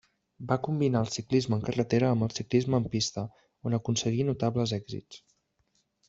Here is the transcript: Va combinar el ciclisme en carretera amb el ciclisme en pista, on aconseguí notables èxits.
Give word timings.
Va 0.51 0.55
combinar 0.67 1.01
el 1.05 1.09
ciclisme 1.15 1.55
en 1.57 1.67
carretera 1.67 2.07
amb 2.13 2.25
el 2.27 2.33
ciclisme 2.39 2.79
en 2.83 2.87
pista, 2.95 3.25
on 3.71 3.77
aconseguí 3.79 4.25
notables 4.31 4.73
èxits. 4.83 5.21